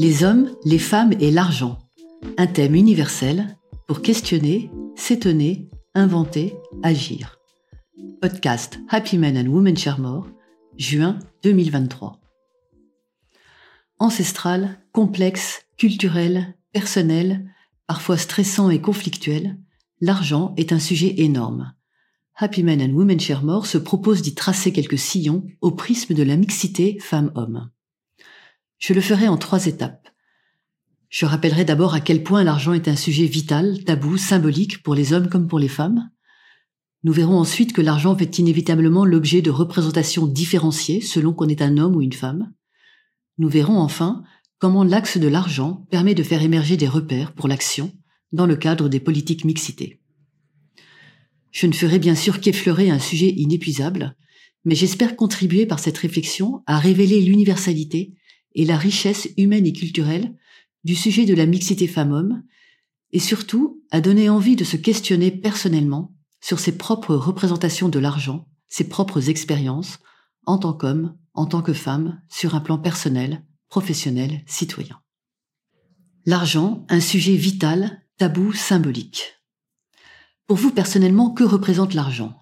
Les 0.00 0.22
hommes, 0.22 0.54
les 0.64 0.78
femmes 0.78 1.12
et 1.18 1.32
l'argent. 1.32 1.76
Un 2.36 2.46
thème 2.46 2.76
universel 2.76 3.58
pour 3.88 4.00
questionner, 4.00 4.70
s'étonner, 4.94 5.68
inventer, 5.92 6.54
agir. 6.84 7.40
Podcast 8.22 8.78
Happy 8.90 9.18
Men 9.18 9.36
and 9.36 9.50
Women 9.50 9.76
Share 9.76 9.98
More, 9.98 10.28
juin 10.76 11.18
2023. 11.42 12.20
Ancestral, 13.98 14.78
complexe, 14.92 15.66
culturel, 15.76 16.54
personnel, 16.72 17.52
parfois 17.88 18.18
stressant 18.18 18.70
et 18.70 18.80
conflictuel, 18.80 19.58
l'argent 20.00 20.54
est 20.56 20.72
un 20.72 20.78
sujet 20.78 21.14
énorme. 21.16 21.74
Happy 22.36 22.62
Men 22.62 22.80
and 22.80 22.94
Women 22.94 23.18
Share 23.18 23.42
More 23.42 23.66
se 23.66 23.78
propose 23.78 24.22
d'y 24.22 24.36
tracer 24.36 24.72
quelques 24.72 24.96
sillons 24.96 25.44
au 25.60 25.72
prisme 25.72 26.14
de 26.14 26.22
la 26.22 26.36
mixité 26.36 26.98
femmes-hommes. 27.00 27.72
Je 28.78 28.92
le 28.94 29.00
ferai 29.00 29.28
en 29.28 29.36
trois 29.36 29.66
étapes. 29.66 30.08
Je 31.08 31.26
rappellerai 31.26 31.64
d'abord 31.64 31.94
à 31.94 32.00
quel 32.00 32.22
point 32.22 32.44
l'argent 32.44 32.72
est 32.72 32.88
un 32.88 32.96
sujet 32.96 33.26
vital, 33.26 33.84
tabou, 33.84 34.16
symbolique 34.16 34.82
pour 34.82 34.94
les 34.94 35.12
hommes 35.12 35.28
comme 35.28 35.48
pour 35.48 35.58
les 35.58 35.68
femmes, 35.68 36.10
nous 37.04 37.12
verrons 37.12 37.38
ensuite 37.38 37.72
que 37.72 37.80
l'argent 37.80 38.16
fait 38.16 38.38
inévitablement 38.38 39.04
l'objet 39.04 39.40
de 39.40 39.50
représentations 39.50 40.26
différenciées 40.26 41.00
selon 41.00 41.32
qu'on 41.32 41.48
est 41.48 41.62
un 41.62 41.78
homme 41.78 41.94
ou 41.94 42.02
une 42.02 42.12
femme. 42.12 42.52
Nous 43.38 43.48
verrons 43.48 43.78
enfin 43.78 44.24
comment 44.58 44.82
l'axe 44.82 45.16
de 45.16 45.28
l'argent 45.28 45.86
permet 45.90 46.16
de 46.16 46.24
faire 46.24 46.42
émerger 46.42 46.76
des 46.76 46.88
repères 46.88 47.34
pour 47.34 47.46
l'action 47.46 47.92
dans 48.32 48.46
le 48.46 48.56
cadre 48.56 48.88
des 48.88 48.98
politiques 48.98 49.44
mixité. 49.44 50.00
Je 51.52 51.68
ne 51.68 51.72
ferai 51.72 52.00
bien 52.00 52.16
sûr 52.16 52.40
qu'effleurer 52.40 52.90
un 52.90 52.98
sujet 52.98 53.30
inépuisable, 53.30 54.16
mais 54.64 54.74
j'espère 54.74 55.14
contribuer 55.14 55.66
par 55.66 55.78
cette 55.78 55.98
réflexion 55.98 56.64
à 56.66 56.78
révéler 56.78 57.20
l'universalité 57.20 58.14
et 58.54 58.64
la 58.64 58.76
richesse 58.76 59.28
humaine 59.36 59.66
et 59.66 59.72
culturelle 59.72 60.36
du 60.84 60.94
sujet 60.94 61.24
de 61.26 61.34
la 61.34 61.46
mixité 61.46 61.86
femmes-hommes, 61.86 62.42
et 63.12 63.18
surtout 63.18 63.82
à 63.90 64.00
donner 64.00 64.28
envie 64.28 64.56
de 64.56 64.64
se 64.64 64.76
questionner 64.76 65.30
personnellement 65.30 66.14
sur 66.40 66.58
ses 66.58 66.76
propres 66.76 67.14
représentations 67.14 67.88
de 67.88 67.98
l'argent, 67.98 68.48
ses 68.68 68.88
propres 68.88 69.28
expériences, 69.28 69.98
en 70.46 70.58
tant 70.58 70.72
qu'homme, 70.72 71.16
en 71.34 71.46
tant 71.46 71.62
que 71.62 71.72
femme, 71.72 72.22
sur 72.28 72.54
un 72.54 72.60
plan 72.60 72.78
personnel, 72.78 73.44
professionnel, 73.68 74.42
citoyen. 74.46 75.00
L'argent, 76.26 76.86
un 76.88 77.00
sujet 77.00 77.36
vital, 77.36 78.02
tabou, 78.18 78.52
symbolique. 78.52 79.34
Pour 80.46 80.56
vous 80.56 80.70
personnellement, 80.70 81.30
que 81.30 81.44
représente 81.44 81.94
l'argent? 81.94 82.37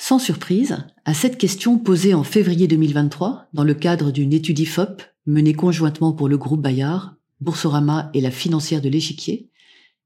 Sans 0.00 0.20
surprise, 0.20 0.78
à 1.04 1.12
cette 1.12 1.38
question 1.38 1.76
posée 1.76 2.14
en 2.14 2.22
février 2.22 2.68
2023 2.68 3.48
dans 3.52 3.64
le 3.64 3.74
cadre 3.74 4.12
d'une 4.12 4.32
étude 4.32 4.60
IFOP 4.60 5.02
menée 5.26 5.54
conjointement 5.54 6.12
pour 6.12 6.28
le 6.28 6.38
groupe 6.38 6.62
Bayard, 6.62 7.16
Boursorama 7.40 8.08
et 8.14 8.20
la 8.20 8.30
financière 8.30 8.80
de 8.80 8.88
l'échiquier, 8.88 9.50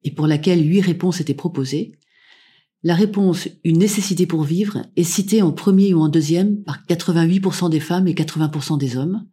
et 0.03 0.11
pour 0.11 0.27
laquelle 0.27 0.67
huit 0.67 0.81
réponses 0.81 1.21
étaient 1.21 1.35
proposées, 1.35 1.93
la 2.83 2.95
réponse 2.95 3.49
une 3.65 3.79
nécessité 3.79 4.27
pour 4.27 4.45
vivre 4.45 4.83
est 4.97 5.05
citée 5.05 5.43
en 5.43 5.53
premier 5.53 5.93
ou 5.93 6.01
en 6.01 6.09
deuxième 6.09 6.65
par 6.65 6.83
88% 6.89 7.69
des 7.69 7.79
femmes 7.79 8.09
et 8.09 8.15
80% 8.15 8.79
des 8.79 8.97
hommes. 8.97 9.27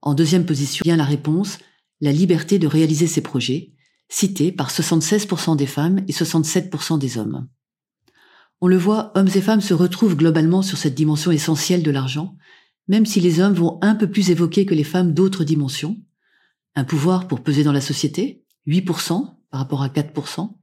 En 0.00 0.14
deuxième 0.14 0.46
position 0.46 0.84
vient 0.84 0.96
la 0.96 1.04
réponse 1.04 1.58
la 2.00 2.12
liberté 2.12 2.60
de 2.60 2.68
réaliser 2.68 3.08
ses 3.08 3.20
projets, 3.20 3.72
citée 4.08 4.52
par 4.52 4.70
76% 4.70 5.56
des 5.56 5.66
femmes 5.66 6.04
et 6.06 6.12
67% 6.12 7.00
des 7.00 7.18
hommes. 7.18 7.48
On 8.60 8.66
le 8.66 8.76
voit, 8.76 9.12
hommes 9.14 9.28
et 9.34 9.40
femmes 9.40 9.60
se 9.60 9.74
retrouvent 9.74 10.16
globalement 10.16 10.62
sur 10.62 10.78
cette 10.78 10.94
dimension 10.94 11.30
essentielle 11.30 11.82
de 11.82 11.90
l'argent, 11.90 12.36
même 12.88 13.06
si 13.06 13.20
les 13.20 13.40
hommes 13.40 13.54
vont 13.54 13.78
un 13.82 13.94
peu 13.94 14.10
plus 14.10 14.30
évoquer 14.30 14.66
que 14.66 14.74
les 14.74 14.84
femmes 14.84 15.14
d'autres 15.14 15.44
dimensions. 15.44 15.96
Un 16.74 16.84
pouvoir 16.84 17.28
pour 17.28 17.42
peser 17.42 17.62
dans 17.62 17.72
la 17.72 17.80
société, 17.80 18.44
8% 18.66 19.36
par 19.50 19.60
rapport 19.60 19.82
à 19.82 19.88
4%, 19.88 20.56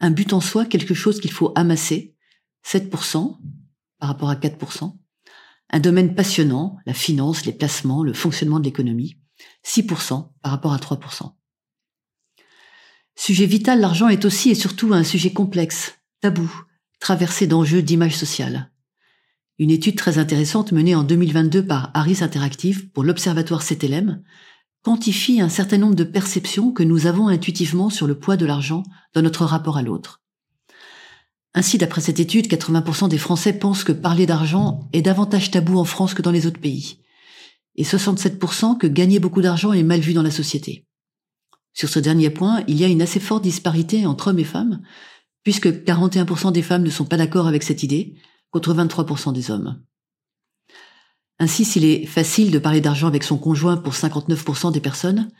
un 0.00 0.10
but 0.10 0.32
en 0.32 0.40
soi, 0.40 0.64
quelque 0.64 0.94
chose 0.94 1.20
qu'il 1.20 1.32
faut 1.32 1.52
amasser, 1.54 2.16
7% 2.64 3.38
par 3.98 4.08
rapport 4.08 4.30
à 4.30 4.34
4%, 4.34 4.96
un 5.70 5.80
domaine 5.80 6.14
passionnant, 6.14 6.78
la 6.84 6.94
finance, 6.94 7.46
les 7.46 7.52
placements, 7.52 8.02
le 8.02 8.12
fonctionnement 8.12 8.58
de 8.58 8.64
l'économie, 8.64 9.18
6% 9.64 10.32
par 10.42 10.52
rapport 10.52 10.72
à 10.72 10.78
3%. 10.78 11.32
Sujet 13.14 13.46
vital, 13.46 13.80
l'argent 13.80 14.08
est 14.08 14.24
aussi 14.24 14.50
et 14.50 14.54
surtout 14.54 14.92
un 14.92 15.04
sujet 15.04 15.32
complexe, 15.32 15.98
tabou, 16.20 16.50
traversé 17.00 17.46
d'enjeux 17.46 17.82
d'image 17.82 18.16
sociale. 18.16 18.70
Une 19.58 19.70
étude 19.70 19.96
très 19.96 20.18
intéressante 20.18 20.72
menée 20.72 20.94
en 20.94 21.02
2022 21.02 21.64
par 21.64 21.90
Harris 21.94 22.18
Interactive 22.20 22.90
pour 22.90 23.04
l'Observatoire 23.04 23.62
CTLM 23.62 24.22
quantifie 24.82 25.40
un 25.40 25.48
certain 25.48 25.78
nombre 25.78 25.94
de 25.94 26.04
perceptions 26.04 26.72
que 26.72 26.82
nous 26.82 27.06
avons 27.06 27.28
intuitivement 27.28 27.90
sur 27.90 28.06
le 28.06 28.18
poids 28.18 28.36
de 28.36 28.46
l'argent 28.46 28.82
dans 29.14 29.22
notre 29.22 29.44
rapport 29.44 29.76
à 29.76 29.82
l'autre. 29.82 30.22
Ainsi, 31.54 31.78
d'après 31.78 32.02
cette 32.02 32.20
étude, 32.20 32.48
80% 32.48 33.08
des 33.08 33.18
Français 33.18 33.54
pensent 33.54 33.82
que 33.82 33.92
parler 33.92 34.26
d'argent 34.26 34.88
est 34.92 35.02
davantage 35.02 35.50
tabou 35.50 35.78
en 35.78 35.84
France 35.84 36.12
que 36.12 36.22
dans 36.22 36.30
les 36.30 36.46
autres 36.46 36.60
pays, 36.60 36.98
et 37.76 37.82
67% 37.82 38.76
que 38.76 38.86
gagner 38.86 39.18
beaucoup 39.18 39.40
d'argent 39.40 39.72
est 39.72 39.82
mal 39.82 40.00
vu 40.00 40.12
dans 40.12 40.22
la 40.22 40.30
société. 40.30 40.86
Sur 41.72 41.88
ce 41.88 41.98
dernier 41.98 42.30
point, 42.30 42.62
il 42.68 42.78
y 42.78 42.84
a 42.84 42.88
une 42.88 43.02
assez 43.02 43.20
forte 43.20 43.42
disparité 43.42 44.06
entre 44.06 44.28
hommes 44.28 44.38
et 44.38 44.44
femmes, 44.44 44.82
puisque 45.46 45.68
41% 45.68 46.50
des 46.50 46.60
femmes 46.60 46.82
ne 46.82 46.90
sont 46.90 47.04
pas 47.04 47.16
d'accord 47.16 47.46
avec 47.46 47.62
cette 47.62 47.84
idée, 47.84 48.16
contre 48.50 48.74
23% 48.74 49.32
des 49.32 49.52
hommes. 49.52 49.80
Ainsi, 51.38 51.64
s'il 51.64 51.84
est 51.84 52.04
facile 52.04 52.50
de 52.50 52.58
parler 52.58 52.80
d'argent 52.80 53.06
avec 53.06 53.22
son 53.22 53.38
conjoint 53.38 53.76
pour 53.76 53.92
59% 53.92 54.72
des 54.72 54.80
personnes, 54.80 55.30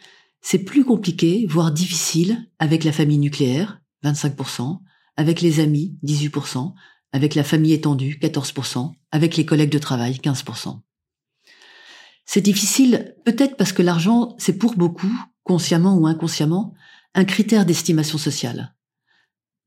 c'est 0.41 0.61
plus 0.61 0.85
compliqué, 0.85 1.45
voire 1.49 1.73
difficile, 1.73 2.49
avec 2.61 2.85
la 2.85 2.93
famille 2.93 3.19
nucléaire, 3.19 3.81
25%, 4.05 4.79
avec 5.17 5.41
les 5.41 5.59
amis, 5.59 5.99
18%, 6.05 6.73
avec 7.11 7.35
la 7.35 7.43
famille 7.43 7.73
étendue, 7.73 8.21
14%, 8.23 8.93
avec 9.11 9.37
les 9.37 9.45
collègues 9.45 9.73
de 9.73 9.81
travail, 9.81 10.21
15%. 10.23 10.83
C'est 12.27 12.43
difficile 12.43 13.17
peut-être 13.25 13.57
parce 13.57 13.73
que 13.73 13.83
l'argent, 13.83 14.37
c'est 14.39 14.57
pour 14.57 14.77
beaucoup, 14.77 15.13
consciemment 15.43 15.97
ou 15.97 16.07
inconsciemment, 16.07 16.75
un 17.15 17.25
critère 17.25 17.67
d'estimation 17.67 18.19
sociale. 18.19 18.76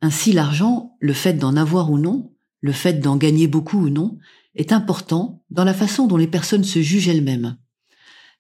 Ainsi, 0.01 0.31
l'argent, 0.31 0.95
le 0.99 1.13
fait 1.13 1.33
d'en 1.33 1.55
avoir 1.55 1.91
ou 1.91 1.97
non, 1.97 2.33
le 2.61 2.71
fait 2.71 2.93
d'en 2.93 3.17
gagner 3.17 3.47
beaucoup 3.47 3.77
ou 3.77 3.89
non, 3.89 4.17
est 4.55 4.71
important 4.71 5.43
dans 5.49 5.63
la 5.63 5.73
façon 5.73 6.07
dont 6.07 6.17
les 6.17 6.27
personnes 6.27 6.63
se 6.63 6.81
jugent 6.81 7.07
elles-mêmes. 7.07 7.57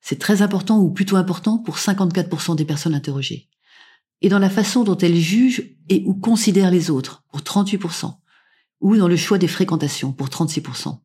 C'est 0.01 0.19
très 0.19 0.41
important 0.41 0.79
ou 0.79 0.91
plutôt 0.91 1.17
important 1.17 1.57
pour 1.57 1.77
54% 1.77 2.55
des 2.55 2.65
personnes 2.65 2.95
interrogées. 2.95 3.49
Et 4.21 4.29
dans 4.29 4.39
la 4.39 4.49
façon 4.49 4.83
dont 4.83 4.97
elles 4.97 5.15
jugent 5.15 5.75
et 5.89 6.03
ou 6.05 6.13
considèrent 6.13 6.71
les 6.71 6.89
autres 6.89 7.23
pour 7.31 7.41
38%, 7.41 8.15
ou 8.81 8.97
dans 8.97 9.07
le 9.07 9.17
choix 9.17 9.37
des 9.37 9.47
fréquentations 9.47 10.13
pour 10.13 10.27
36%. 10.27 10.99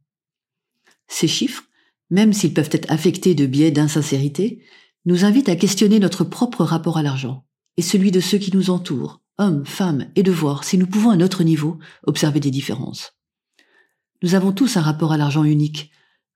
Ces 1.09 1.29
chiffres, 1.29 1.65
même 2.11 2.33
s'ils 2.33 2.55
peuvent 2.55 2.71
être 2.73 2.91
affectés 2.91 3.35
de 3.35 3.47
biais 3.47 3.71
d'insincérité, 3.71 4.63
nous 5.05 5.25
invitent 5.25 5.49
à 5.49 5.57
questionner 5.57 5.99
notre 5.99 6.25
propre 6.25 6.65
rapport 6.65 6.97
à 6.97 7.03
l'argent 7.03 7.45
et 7.77 7.83
celui 7.83 8.11
de 8.11 8.21
ceux 8.21 8.39
qui 8.39 8.55
nous 8.55 8.71
entourent, 8.71 9.21
hommes, 9.39 9.67
femmes, 9.67 10.07
et 10.17 10.23
de 10.23 10.33
voir 10.33 10.65
si 10.65 10.79
nous 10.79 10.87
pouvons 10.87 11.11
à 11.11 11.17
notre 11.17 11.45
niveau 11.45 11.79
observer 12.07 12.41
des 12.41 12.51
différences. 12.51 13.13
Nous 14.23 14.35
avons 14.35 14.53
tous 14.53 14.77
un 14.77 14.81
rapport 14.81 15.13
à 15.13 15.17
l'argent 15.17 15.45
unique, 15.45 15.91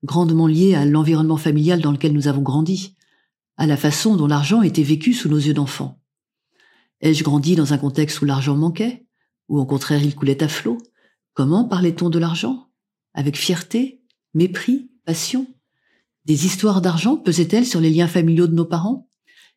grandement 0.04 0.46
lié 0.46 0.74
à 0.74 0.84
l'environnement 0.84 1.36
familial 1.36 1.80
dans 1.80 1.92
lequel 1.92 2.12
nous 2.12 2.28
avons 2.28 2.42
grandi, 2.42 2.96
à 3.56 3.66
la 3.66 3.76
façon 3.76 4.16
dont 4.16 4.26
l'argent 4.26 4.62
était 4.62 4.82
vécu 4.82 5.12
sous 5.12 5.28
nos 5.28 5.38
yeux 5.38 5.54
d'enfant. 5.54 6.00
Ai-je 7.00 7.24
grandi 7.24 7.56
dans 7.56 7.72
un 7.72 7.78
contexte 7.78 8.20
où 8.20 8.24
l'argent 8.24 8.56
manquait, 8.56 9.06
ou 9.48 9.58
au 9.58 9.66
contraire 9.66 10.02
il 10.02 10.14
coulait 10.14 10.42
à 10.42 10.48
flot? 10.48 10.78
Comment 11.34 11.64
parlait-on 11.64 12.10
de 12.10 12.18
l'argent? 12.18 12.68
Avec 13.14 13.36
fierté, 13.36 14.02
mépris, 14.34 14.90
passion? 15.04 15.46
Des 16.24 16.46
histoires 16.46 16.80
d'argent 16.80 17.16
pesaient-elles 17.16 17.66
sur 17.66 17.80
les 17.80 17.90
liens 17.90 18.08
familiaux 18.08 18.46
de 18.46 18.54
nos 18.54 18.64
parents? 18.64 19.08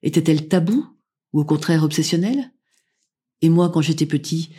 Étaient-elles 0.04 0.48
tabous 0.48 0.86
ou 1.34 1.42
au 1.42 1.46
contraire 1.46 1.84
obsessionnelles? 1.84 2.52
Et 3.42 3.50
moi, 3.50 3.70
quand 3.70 3.82
j'étais 3.82 4.06
petit, 4.06 4.50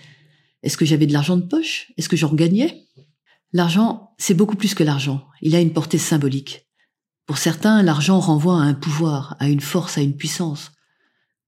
est-ce 0.63 0.77
que 0.77 0.85
j'avais 0.85 1.07
de 1.07 1.13
l'argent 1.13 1.37
de 1.37 1.47
poche? 1.47 1.93
Est-ce 1.97 2.09
que 2.09 2.17
j'en 2.17 2.35
gagnais? 2.35 2.87
L'argent, 3.53 4.15
c'est 4.19 4.35
beaucoup 4.35 4.57
plus 4.57 4.75
que 4.75 4.85
l'argent. 4.85 5.27
Il 5.41 5.55
a 5.55 5.61
une 5.61 5.73
portée 5.73 5.99
symbolique. 5.99 6.67
Pour 7.27 7.39
certains, 7.39 7.83
l'argent 7.83 8.19
renvoie 8.19 8.61
à 8.61 8.65
un 8.65 8.75
pouvoir, 8.75 9.37
à 9.39 9.49
une 9.49 9.61
force, 9.61 9.99
à 9.99 10.01
une 10.01 10.17
puissance. 10.17 10.73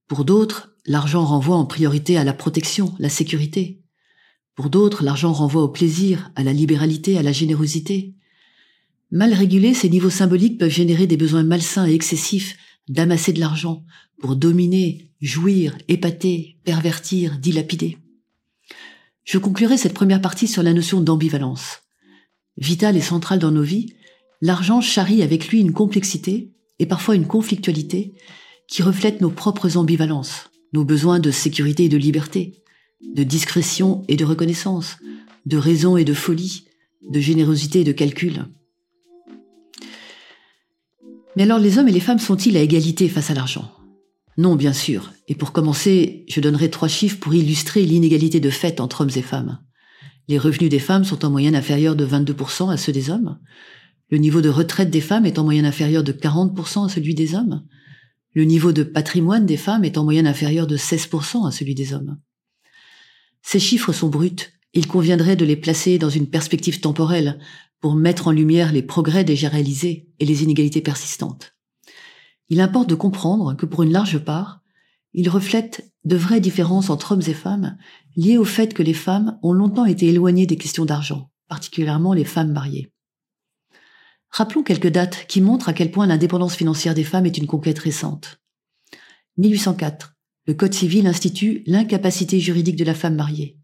Pour 0.07 0.23
d'autres, 0.23 0.75
l'argent 0.85 1.25
renvoie 1.25 1.57
en 1.57 1.65
priorité 1.65 2.17
à 2.17 2.23
la 2.23 2.33
protection, 2.33 2.93
la 2.99 3.09
sécurité. 3.09 3.83
Pour 4.55 4.69
d'autres, 4.69 5.03
l'argent 5.03 5.33
renvoie 5.33 5.63
au 5.63 5.69
plaisir, 5.69 6.31
à 6.35 6.43
la 6.43 6.53
libéralité, 6.53 7.17
à 7.17 7.23
la 7.23 7.31
générosité. 7.31 8.15
Mal 9.11 9.33
régulés, 9.33 9.73
ces 9.73 9.89
niveaux 9.89 10.09
symboliques 10.09 10.59
peuvent 10.59 10.69
générer 10.69 11.07
des 11.07 11.17
besoins 11.17 11.43
malsains 11.43 11.87
et 11.87 11.93
excessifs 11.93 12.55
d'amasser 12.87 13.33
de 13.33 13.39
l'argent 13.39 13.83
pour 14.19 14.35
dominer, 14.35 15.11
jouir, 15.21 15.77
épater, 15.87 16.57
pervertir, 16.63 17.37
dilapider. 17.37 17.97
Je 19.23 19.37
conclurai 19.37 19.77
cette 19.77 19.93
première 19.93 20.21
partie 20.21 20.47
sur 20.47 20.63
la 20.63 20.73
notion 20.73 21.01
d'ambivalence. 21.01 21.81
Vitale 22.57 22.95
et 22.95 23.01
centrale 23.01 23.39
dans 23.39 23.51
nos 23.51 23.63
vies, 23.63 23.93
l'argent 24.41 24.81
charrie 24.81 25.23
avec 25.23 25.47
lui 25.47 25.59
une 25.59 25.73
complexité 25.73 26.51
et 26.79 26.85
parfois 26.85 27.15
une 27.15 27.27
conflictualité 27.27 28.13
qui 28.67 28.83
reflète 28.83 29.21
nos 29.21 29.31
propres 29.31 29.77
ambivalences, 29.77 30.49
nos 30.73 30.85
besoins 30.85 31.19
de 31.19 31.31
sécurité 31.31 31.85
et 31.85 31.89
de 31.89 31.97
liberté, 31.97 32.63
de 33.13 33.23
discrétion 33.23 34.03
et 34.07 34.15
de 34.15 34.25
reconnaissance, 34.25 34.97
de 35.45 35.57
raison 35.57 35.97
et 35.97 36.05
de 36.05 36.13
folie, 36.13 36.65
de 37.09 37.19
générosité 37.19 37.81
et 37.81 37.83
de 37.83 37.91
calcul. 37.91 38.45
Mais 41.35 41.43
alors 41.43 41.59
les 41.59 41.77
hommes 41.77 41.87
et 41.87 41.93
les 41.93 41.99
femmes 41.99 42.19
sont-ils 42.19 42.57
à 42.57 42.61
égalité 42.61 43.09
face 43.09 43.31
à 43.31 43.33
l'argent? 43.33 43.71
Non, 44.37 44.55
bien 44.55 44.73
sûr. 44.73 45.13
Et 45.27 45.35
pour 45.35 45.51
commencer, 45.51 46.25
je 46.27 46.41
donnerai 46.41 46.69
trois 46.69 46.87
chiffres 46.87 47.19
pour 47.19 47.33
illustrer 47.33 47.85
l'inégalité 47.85 48.39
de 48.39 48.49
fait 48.49 48.79
entre 48.79 49.01
hommes 49.01 49.11
et 49.15 49.21
femmes. 49.21 49.59
Les 50.27 50.37
revenus 50.37 50.69
des 50.69 50.79
femmes 50.79 51.05
sont 51.05 51.23
en 51.23 51.29
moyenne 51.29 51.55
inférieurs 51.55 51.95
de 51.95 52.05
22% 52.05 52.71
à 52.71 52.77
ceux 52.77 52.91
des 52.91 53.09
hommes. 53.09 53.39
Le 54.09 54.17
niveau 54.17 54.41
de 54.41 54.49
retraite 54.49 54.89
des 54.89 55.01
femmes 55.01 55.25
est 55.25 55.39
en 55.39 55.43
moyenne 55.43 55.65
inférieur 55.65 56.03
de 56.03 56.11
40% 56.11 56.85
à 56.85 56.89
celui 56.89 57.15
des 57.15 57.35
hommes. 57.35 57.63
Le 58.33 58.43
niveau 58.43 58.71
de 58.71 58.83
patrimoine 58.83 59.45
des 59.45 59.57
femmes 59.57 59.85
est 59.85 59.97
en 59.97 60.03
moyenne 60.03 60.27
inférieur 60.27 60.67
de 60.67 60.77
16% 60.77 61.47
à 61.47 61.51
celui 61.51 61.75
des 61.75 61.93
hommes. 61.93 62.17
Ces 63.41 63.59
chiffres 63.59 63.93
sont 63.93 64.09
bruts. 64.09 64.35
Il 64.73 64.87
conviendrait 64.87 65.37
de 65.37 65.45
les 65.45 65.55
placer 65.55 65.97
dans 65.97 66.09
une 66.09 66.27
perspective 66.27 66.81
temporelle 66.81 67.39
pour 67.81 67.95
mettre 67.95 68.27
en 68.27 68.31
lumière 68.31 68.71
les 68.71 68.81
progrès 68.81 69.23
déjà 69.23 69.49
réalisés 69.49 70.09
et 70.19 70.25
les 70.25 70.43
inégalités 70.43 70.81
persistantes. 70.81 71.55
Il 72.49 72.61
importe 72.61 72.89
de 72.89 72.95
comprendre 72.95 73.55
que 73.55 73.65
pour 73.65 73.83
une 73.83 73.91
large 73.91 74.19
part, 74.19 74.61
ils 75.13 75.29
reflètent 75.29 75.91
de 76.03 76.15
vraies 76.15 76.41
différences 76.41 76.89
entre 76.89 77.13
hommes 77.13 77.23
et 77.25 77.33
femmes 77.33 77.77
liées 78.15 78.37
au 78.37 78.45
fait 78.45 78.73
que 78.73 78.83
les 78.83 78.93
femmes 78.93 79.39
ont 79.41 79.53
longtemps 79.53 79.85
été 79.85 80.07
éloignées 80.07 80.45
des 80.45 80.57
questions 80.57 80.85
d'argent, 80.85 81.31
particulièrement 81.47 82.13
les 82.13 82.25
femmes 82.25 82.51
mariées. 82.51 82.91
Rappelons 84.29 84.63
quelques 84.63 84.89
dates 84.89 85.25
qui 85.27 85.39
montrent 85.39 85.69
à 85.69 85.73
quel 85.73 85.91
point 85.91 86.05
l'indépendance 86.05 86.55
financière 86.55 86.93
des 86.93 87.05
femmes 87.05 87.25
est 87.25 87.37
une 87.37 87.47
conquête 87.47 87.79
récente. 87.79 88.41
1804. 89.37 90.13
Le 90.47 90.53
Code 90.53 90.73
civil 90.73 91.07
institue 91.07 91.63
l'incapacité 91.65 92.39
juridique 92.39 92.75
de 92.75 92.83
la 92.83 92.93
femme 92.93 93.15
mariée. 93.15 93.57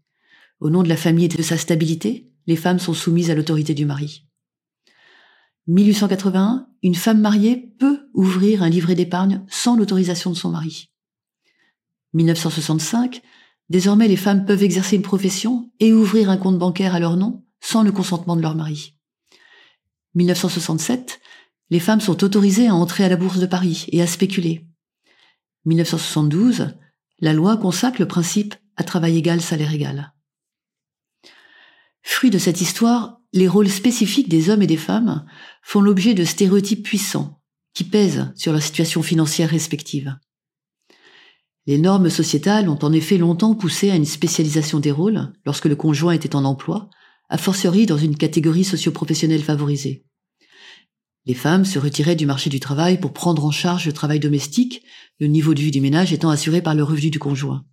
Au 0.58 0.70
nom 0.70 0.82
de 0.82 0.88
la 0.88 0.96
famille 0.96 1.26
et 1.26 1.28
de 1.28 1.42
sa 1.42 1.58
stabilité, 1.58 2.31
les 2.46 2.56
femmes 2.56 2.78
sont 2.78 2.94
soumises 2.94 3.30
à 3.30 3.34
l'autorité 3.34 3.74
du 3.74 3.84
mari. 3.84 4.26
1881, 5.68 6.68
une 6.82 6.94
femme 6.94 7.20
mariée 7.20 7.72
peut 7.78 8.08
ouvrir 8.14 8.62
un 8.62 8.68
livret 8.68 8.94
d'épargne 8.94 9.44
sans 9.48 9.76
l'autorisation 9.76 10.30
de 10.30 10.36
son 10.36 10.50
mari. 10.50 10.90
1965, 12.14 13.22
désormais 13.68 14.08
les 14.08 14.16
femmes 14.16 14.44
peuvent 14.44 14.62
exercer 14.62 14.96
une 14.96 15.02
profession 15.02 15.70
et 15.78 15.92
ouvrir 15.92 16.30
un 16.30 16.36
compte 16.36 16.58
bancaire 16.58 16.94
à 16.94 17.00
leur 17.00 17.16
nom 17.16 17.44
sans 17.60 17.82
le 17.82 17.92
consentement 17.92 18.36
de 18.36 18.42
leur 18.42 18.56
mari. 18.56 18.96
1967, 20.14 21.20
les 21.70 21.80
femmes 21.80 22.00
sont 22.00 22.22
autorisées 22.24 22.68
à 22.68 22.74
entrer 22.74 23.04
à 23.04 23.08
la 23.08 23.16
bourse 23.16 23.38
de 23.38 23.46
Paris 23.46 23.86
et 23.92 24.02
à 24.02 24.06
spéculer. 24.06 24.66
1972, 25.64 26.74
la 27.20 27.32
loi 27.32 27.56
consacre 27.56 28.00
le 28.00 28.08
principe 28.08 28.54
à 28.76 28.82
travail 28.82 29.16
égal, 29.16 29.40
salaire 29.40 29.72
égal. 29.72 30.11
Fruit 32.02 32.30
de 32.30 32.38
cette 32.38 32.60
histoire, 32.60 33.20
les 33.32 33.48
rôles 33.48 33.70
spécifiques 33.70 34.28
des 34.28 34.50
hommes 34.50 34.62
et 34.62 34.66
des 34.66 34.76
femmes 34.76 35.24
font 35.62 35.80
l'objet 35.80 36.14
de 36.14 36.24
stéréotypes 36.24 36.82
puissants 36.82 37.40
qui 37.74 37.84
pèsent 37.84 38.32
sur 38.34 38.52
leur 38.52 38.62
situation 38.62 39.02
financière 39.02 39.48
respective. 39.48 40.16
Les 41.66 41.78
normes 41.78 42.10
sociétales 42.10 42.68
ont 42.68 42.78
en 42.82 42.92
effet 42.92 43.18
longtemps 43.18 43.54
poussé 43.54 43.90
à 43.90 43.96
une 43.96 44.04
spécialisation 44.04 44.80
des 44.80 44.90
rôles 44.90 45.32
lorsque 45.46 45.66
le 45.66 45.76
conjoint 45.76 46.12
était 46.12 46.34
en 46.34 46.44
emploi, 46.44 46.90
a 47.28 47.38
fortiori 47.38 47.86
dans 47.86 47.96
une 47.96 48.16
catégorie 48.16 48.64
socio-professionnelle 48.64 49.42
favorisée. 49.42 50.04
Les 51.24 51.34
femmes 51.34 51.64
se 51.64 51.78
retiraient 51.78 52.16
du 52.16 52.26
marché 52.26 52.50
du 52.50 52.58
travail 52.58 52.98
pour 52.98 53.12
prendre 53.12 53.44
en 53.44 53.52
charge 53.52 53.86
le 53.86 53.92
travail 53.92 54.18
domestique, 54.18 54.82
le 55.20 55.28
niveau 55.28 55.54
de 55.54 55.60
vie 55.60 55.70
du 55.70 55.80
ménage 55.80 56.12
étant 56.12 56.30
assuré 56.30 56.62
par 56.62 56.74
le 56.74 56.82
revenu 56.82 57.10
du 57.10 57.20
conjoint. 57.20 57.64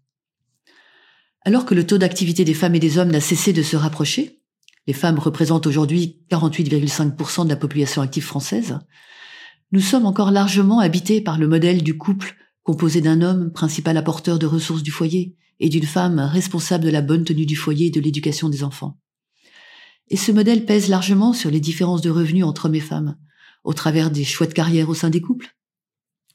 Alors 1.41 1.65
que 1.65 1.73
le 1.73 1.85
taux 1.85 1.97
d'activité 1.97 2.43
des 2.43 2.53
femmes 2.53 2.75
et 2.75 2.79
des 2.79 2.97
hommes 2.97 3.11
n'a 3.11 3.21
cessé 3.21 3.53
de 3.53 3.63
se 3.63 3.77
rapprocher, 3.77 4.41
les 4.87 4.93
femmes 4.93 5.19
représentent 5.19 5.67
aujourd'hui 5.67 6.25
48,5% 6.29 7.45
de 7.45 7.49
la 7.49 7.55
population 7.55 8.01
active 8.01 8.25
française, 8.25 8.79
nous 9.71 9.81
sommes 9.81 10.05
encore 10.05 10.31
largement 10.31 10.79
habités 10.79 11.21
par 11.21 11.37
le 11.37 11.47
modèle 11.47 11.83
du 11.83 11.97
couple 11.97 12.35
composé 12.63 13.01
d'un 13.01 13.21
homme 13.21 13.51
principal 13.51 13.97
apporteur 13.97 14.39
de 14.39 14.47
ressources 14.47 14.83
du 14.83 14.91
foyer 14.91 15.35
et 15.59 15.69
d'une 15.69 15.85
femme 15.85 16.19
responsable 16.19 16.85
de 16.85 16.89
la 16.89 17.01
bonne 17.01 17.23
tenue 17.23 17.45
du 17.45 17.55
foyer 17.55 17.87
et 17.87 17.91
de 17.91 17.99
l'éducation 17.99 18.49
des 18.49 18.63
enfants. 18.63 18.99
Et 20.09 20.17
ce 20.17 20.31
modèle 20.31 20.65
pèse 20.65 20.89
largement 20.89 21.33
sur 21.33 21.51
les 21.51 21.59
différences 21.59 22.01
de 22.01 22.09
revenus 22.09 22.45
entre 22.45 22.65
hommes 22.65 22.75
et 22.75 22.79
femmes, 22.79 23.17
au 23.63 23.73
travers 23.73 24.09
des 24.09 24.23
choix 24.23 24.47
de 24.47 24.53
carrière 24.53 24.89
au 24.89 24.95
sein 24.95 25.09
des 25.09 25.21
couples, 25.21 25.55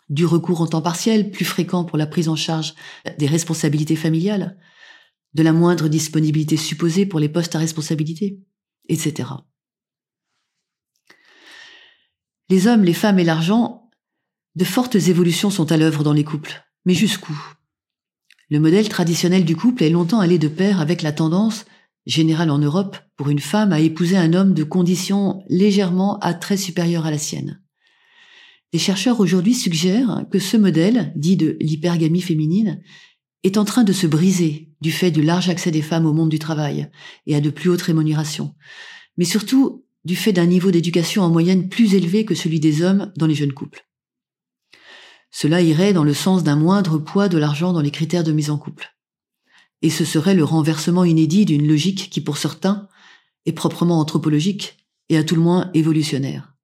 du 0.08 0.26
recours 0.26 0.60
en 0.60 0.66
temps 0.66 0.82
partiel 0.82 1.30
plus 1.30 1.44
fréquent 1.44 1.84
pour 1.84 1.98
la 1.98 2.06
prise 2.06 2.28
en 2.28 2.36
charge 2.36 2.74
des 3.18 3.26
responsabilités 3.26 3.96
familiales, 3.96 4.58
de 5.34 5.42
la 5.42 5.52
moindre 5.52 5.88
disponibilité 5.88 6.56
supposée 6.56 7.06
pour 7.06 7.20
les 7.20 7.28
postes 7.28 7.54
à 7.54 7.58
responsabilité, 7.58 8.40
etc. 8.88 9.30
Les 12.48 12.66
hommes, 12.66 12.84
les 12.84 12.94
femmes 12.94 13.18
et 13.18 13.24
l'argent, 13.24 13.90
de 14.54 14.64
fortes 14.64 14.94
évolutions 14.94 15.50
sont 15.50 15.72
à 15.72 15.76
l'œuvre 15.76 16.04
dans 16.04 16.12
les 16.12 16.24
couples. 16.24 16.64
Mais 16.84 16.94
jusqu'où? 16.94 17.36
Le 18.50 18.60
modèle 18.60 18.88
traditionnel 18.88 19.44
du 19.44 19.56
couple 19.56 19.82
est 19.82 19.90
longtemps 19.90 20.20
allé 20.20 20.38
de 20.38 20.48
pair 20.48 20.80
avec 20.80 21.02
la 21.02 21.12
tendance, 21.12 21.64
générale 22.06 22.50
en 22.50 22.58
Europe, 22.58 22.98
pour 23.16 23.30
une 23.30 23.40
femme 23.40 23.72
à 23.72 23.80
épouser 23.80 24.16
un 24.16 24.34
homme 24.34 24.54
de 24.54 24.64
conditions 24.64 25.42
légèrement 25.48 26.18
à 26.18 26.34
très 26.34 26.56
supérieures 26.56 27.06
à 27.06 27.10
la 27.10 27.18
sienne. 27.18 27.62
Les 28.72 28.78
chercheurs 28.78 29.20
aujourd'hui 29.20 29.54
suggèrent 29.54 30.26
que 30.30 30.38
ce 30.38 30.56
modèle, 30.56 31.12
dit 31.16 31.36
de 31.36 31.56
l'hypergamie 31.60 32.20
féminine, 32.20 32.82
est 33.44 33.58
en 33.58 33.64
train 33.64 33.84
de 33.84 33.92
se 33.92 34.06
briser 34.06 34.70
du 34.80 34.90
fait 34.90 35.10
du 35.10 35.22
large 35.22 35.48
accès 35.48 35.70
des 35.70 35.82
femmes 35.82 36.06
au 36.06 36.12
monde 36.12 36.30
du 36.30 36.38
travail 36.38 36.90
et 37.26 37.36
à 37.36 37.40
de 37.40 37.50
plus 37.50 37.70
hautes 37.70 37.82
rémunérations, 37.82 38.54
mais 39.16 39.24
surtout 39.24 39.84
du 40.04 40.16
fait 40.16 40.32
d'un 40.32 40.46
niveau 40.46 40.70
d'éducation 40.70 41.22
en 41.22 41.30
moyenne 41.30 41.68
plus 41.68 41.94
élevé 41.94 42.24
que 42.24 42.34
celui 42.34 42.58
des 42.58 42.82
hommes 42.82 43.12
dans 43.16 43.26
les 43.26 43.34
jeunes 43.34 43.52
couples. 43.52 43.86
Cela 45.30 45.60
irait 45.60 45.92
dans 45.92 46.04
le 46.04 46.14
sens 46.14 46.42
d'un 46.42 46.56
moindre 46.56 46.98
poids 46.98 47.28
de 47.28 47.38
l'argent 47.38 47.72
dans 47.72 47.80
les 47.80 47.90
critères 47.90 48.24
de 48.24 48.32
mise 48.32 48.50
en 48.50 48.58
couple. 48.58 48.96
Et 49.82 49.90
ce 49.90 50.04
serait 50.04 50.34
le 50.34 50.44
renversement 50.44 51.04
inédit 51.04 51.44
d'une 51.44 51.66
logique 51.66 52.08
qui, 52.10 52.20
pour 52.20 52.38
certains, 52.38 52.88
est 53.44 53.52
proprement 53.52 53.98
anthropologique 53.98 54.86
et 55.08 55.18
à 55.18 55.24
tout 55.24 55.34
le 55.34 55.42
moins 55.42 55.70
évolutionnaire. 55.74 56.54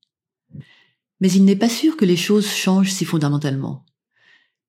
Mais 1.21 1.31
il 1.31 1.45
n'est 1.45 1.57
pas 1.57 1.69
sûr 1.69 1.97
que 1.97 2.05
les 2.05 2.17
choses 2.17 2.47
changent 2.47 2.93
si 2.93 3.05
fondamentalement. 3.05 3.85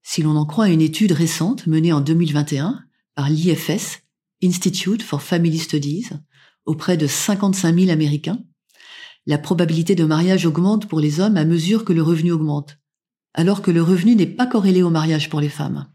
Si 0.03 0.21
l'on 0.21 0.35
en 0.35 0.45
croit 0.45 0.69
une 0.69 0.81
étude 0.81 1.11
récente 1.11 1.67
menée 1.67 1.93
en 1.93 2.01
2021 2.01 2.83
par 3.15 3.29
l'IFS, 3.29 3.99
Institute 4.43 5.03
for 5.03 5.21
Family 5.21 5.59
Studies, 5.59 6.09
auprès 6.65 6.97
de 6.97 7.07
55 7.07 7.77
000 7.77 7.91
Américains, 7.91 8.43
la 9.27 9.37
probabilité 9.37 9.93
de 9.93 10.03
mariage 10.03 10.45
augmente 10.45 10.87
pour 10.87 10.99
les 10.99 11.19
hommes 11.19 11.37
à 11.37 11.45
mesure 11.45 11.85
que 11.85 11.93
le 11.93 12.01
revenu 12.01 12.31
augmente, 12.31 12.79
alors 13.33 13.61
que 13.61 13.71
le 13.71 13.83
revenu 13.83 14.15
n'est 14.15 14.25
pas 14.25 14.47
corrélé 14.47 14.81
au 14.81 14.89
mariage 14.89 15.29
pour 15.29 15.39
les 15.39 15.49
femmes. 15.49 15.87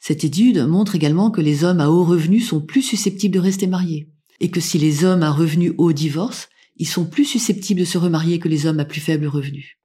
Cette 0.00 0.24
étude 0.24 0.66
montre 0.66 0.94
également 0.94 1.30
que 1.30 1.40
les 1.40 1.64
hommes 1.64 1.80
à 1.80 1.90
haut 1.90 2.04
revenu 2.04 2.40
sont 2.40 2.60
plus 2.60 2.82
susceptibles 2.82 3.34
de 3.34 3.40
rester 3.40 3.66
mariés, 3.66 4.10
et 4.40 4.50
que 4.50 4.60
si 4.60 4.78
les 4.78 5.04
hommes 5.04 5.22
à 5.22 5.30
revenu 5.30 5.72
haut 5.78 5.92
divorcent, 5.92 6.48
ils 6.76 6.86
sont 6.86 7.04
plus 7.04 7.24
susceptibles 7.24 7.80
de 7.80 7.84
se 7.84 7.98
remarier 7.98 8.38
que 8.38 8.48
les 8.48 8.66
hommes 8.66 8.80
à 8.80 8.84
plus 8.84 9.00
faible 9.00 9.26
revenu. 9.26 9.78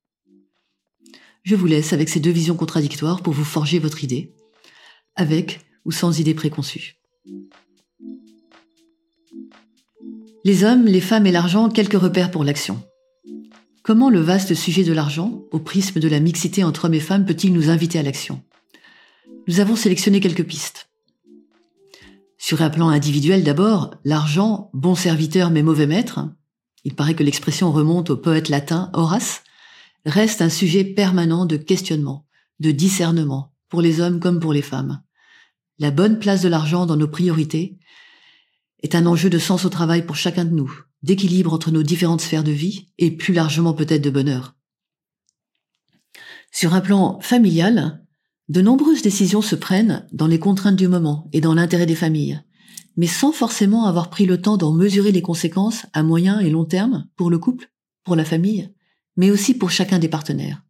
Je 1.43 1.55
vous 1.55 1.65
laisse 1.65 1.91
avec 1.91 2.07
ces 2.07 2.21
deux 2.21 2.31
visions 2.31 2.55
contradictoires 2.55 3.21
pour 3.21 3.33
vous 3.33 3.43
forger 3.43 3.77
votre 3.77 4.03
idée, 4.03 4.33
avec 5.15 5.59
ou 5.83 5.91
sans 5.91 6.19
idée 6.19 6.33
préconçue. 6.33 6.95
Les 10.45 10.63
hommes, 10.63 10.85
les 10.85 11.01
femmes 11.01 11.25
et 11.25 11.31
l'argent, 11.31 11.69
quelques 11.69 12.00
repères 12.00 12.31
pour 12.31 12.43
l'action. 12.45 12.81
Comment 13.83 14.09
le 14.09 14.21
vaste 14.21 14.53
sujet 14.53 14.85
de 14.85 14.93
l'argent, 14.93 15.43
au 15.51 15.59
prisme 15.59 16.00
de 16.00 16.07
la 16.07 16.21
mixité 16.21 16.63
entre 16.63 16.85
hommes 16.85 16.93
et 16.93 17.01
femmes, 17.01 17.25
peut-il 17.25 17.51
nous 17.51 17.69
inviter 17.69 18.00
à 18.00 18.03
l'action? 18.03 18.41
Nous 19.47 19.59
avons 19.59 19.75
sélectionné 19.75 20.21
quelques 20.21 20.45
pistes. 20.45 20.89
Sur 22.38 22.62
un 22.62 22.69
plan 22.69 22.88
individuel 22.88 23.43
d'abord, 23.43 23.95
l'argent, 24.05 24.69
bon 24.73 24.95
serviteur 24.95 25.50
mais 25.50 25.63
mauvais 25.63 25.88
maître, 25.88 26.21
il 26.85 26.95
paraît 26.95 27.13
que 27.13 27.23
l'expression 27.23 27.71
remonte 27.71 28.09
au 28.09 28.17
poète 28.17 28.47
latin 28.47 28.89
Horace, 28.93 29.43
reste 30.05 30.41
un 30.41 30.50
sujet 30.50 30.83
permanent 30.83 31.45
de 31.45 31.57
questionnement, 31.57 32.25
de 32.60 32.72
discernement 32.72 33.53
pour 33.69 33.81
les 33.81 34.01
hommes 34.01 34.19
comme 34.19 34.39
pour 34.39 34.53
les 34.53 34.62
femmes. 34.62 35.01
La 35.79 35.91
bonne 35.91 36.19
place 36.19 36.41
de 36.41 36.50
l'argent 36.50 36.86
dans 36.86 36.98
nos 36.98 37.07
priorités 37.07 37.77
est 38.81 38.95
un 38.95 39.05
enjeu 39.05 39.29
de 39.29 39.39
sens 39.39 39.65
au 39.65 39.69
travail 39.69 40.05
pour 40.05 40.15
chacun 40.15 40.45
de 40.45 40.53
nous, 40.53 40.72
d'équilibre 41.01 41.53
entre 41.53 41.72
nos 41.72 41.83
différentes 41.83 42.22
sphères 42.22 42.43
de 42.43 42.51
vie 42.51 42.89
et 42.98 43.12
plus 43.12 43.33
largement 43.33 43.74
peut-être 43.74 44.03
de 44.03 44.10
bonheur. 44.10 44.55
Sur 46.51 46.74
un 46.74 46.81
plan 46.81 47.19
familial, 47.22 48.05
de 48.50 48.62
nombreuses 48.62 49.01
décisions 49.01 49.41
se 49.41 49.55
prennent 49.55 50.07
dans 50.12 50.27
les 50.27 50.39
contraintes 50.39 50.75
du 50.75 50.88
moment 50.88 51.29
et 51.33 51.41
dans 51.41 51.53
l'intérêt 51.53 51.86
des 51.86 51.95
familles, 51.95 52.41
mais 52.98 53.07
sans 53.07 53.31
forcément 53.31 53.86
avoir 53.86 54.10
pris 54.10 54.25
le 54.25 54.39
temps 54.39 54.57
d'en 54.57 54.74
mesurer 54.74 55.12
les 55.12 55.22
conséquences 55.22 55.86
à 55.93 56.03
moyen 56.03 56.39
et 56.39 56.50
long 56.50 56.65
terme 56.65 57.07
pour 57.15 57.31
le 57.31 57.39
couple, 57.39 57.72
pour 58.03 58.15
la 58.15 58.25
famille, 58.25 58.73
mais 59.15 59.32
aussi 59.32 59.53
pour 59.53 59.72
chacun 59.72 60.00
des 60.00 60.10
partenaires. 60.10 60.63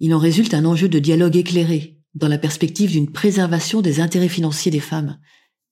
Il 0.00 0.14
en 0.14 0.18
résulte 0.18 0.54
un 0.54 0.64
enjeu 0.64 0.88
de 0.88 0.98
dialogue 0.98 1.36
éclairé 1.36 1.98
dans 2.14 2.28
la 2.28 2.38
perspective 2.38 2.90
d'une 2.90 3.10
préservation 3.10 3.80
des 3.80 4.00
intérêts 4.00 4.28
financiers 4.28 4.70
des 4.70 4.80
femmes, 4.80 5.18